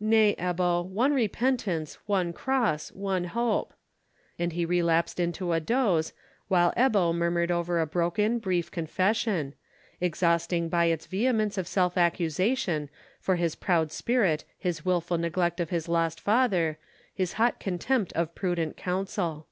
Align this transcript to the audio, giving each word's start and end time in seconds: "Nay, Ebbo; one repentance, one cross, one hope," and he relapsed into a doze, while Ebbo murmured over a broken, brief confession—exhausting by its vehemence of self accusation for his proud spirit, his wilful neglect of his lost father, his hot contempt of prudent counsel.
"Nay, 0.00 0.34
Ebbo; 0.38 0.82
one 0.82 1.12
repentance, 1.12 1.98
one 2.06 2.32
cross, 2.32 2.90
one 2.92 3.24
hope," 3.24 3.74
and 4.38 4.54
he 4.54 4.64
relapsed 4.64 5.20
into 5.20 5.52
a 5.52 5.60
doze, 5.60 6.14
while 6.48 6.72
Ebbo 6.74 7.14
murmured 7.14 7.50
over 7.50 7.78
a 7.78 7.86
broken, 7.86 8.38
brief 8.38 8.70
confession—exhausting 8.70 10.70
by 10.70 10.86
its 10.86 11.04
vehemence 11.04 11.58
of 11.58 11.68
self 11.68 11.98
accusation 11.98 12.88
for 13.20 13.36
his 13.36 13.54
proud 13.56 13.92
spirit, 13.92 14.46
his 14.56 14.86
wilful 14.86 15.18
neglect 15.18 15.60
of 15.60 15.68
his 15.68 15.86
lost 15.86 16.18
father, 16.18 16.78
his 17.14 17.34
hot 17.34 17.60
contempt 17.60 18.10
of 18.14 18.34
prudent 18.34 18.78
counsel. 18.78 19.48